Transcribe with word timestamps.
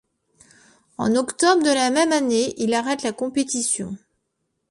En 0.97 1.15
octobre 1.15 1.61
de 1.63 1.71
la 1.71 1.91
même 1.91 2.11
année, 2.11 2.55
il 2.57 2.73
arrête 2.73 3.03
la 3.03 3.13
compétition. 3.13 3.95